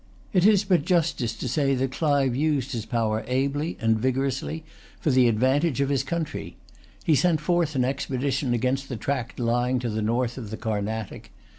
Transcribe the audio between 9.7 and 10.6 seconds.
to the north of the